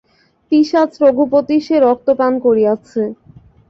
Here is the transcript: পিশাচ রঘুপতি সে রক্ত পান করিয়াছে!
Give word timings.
পিশাচ 0.51 0.91
রঘুপতি 1.03 1.57
সে 1.65 1.75
রক্ত 1.79 2.07
পান 2.19 2.33
করিয়াছে! 2.45 3.01